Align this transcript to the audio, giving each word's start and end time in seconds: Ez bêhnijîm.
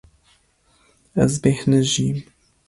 Ez 1.23 1.33
bêhnijîm. 1.41 2.19